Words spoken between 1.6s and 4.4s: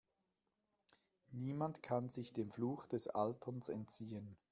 kann sich dem Fluch des Alterns entziehen.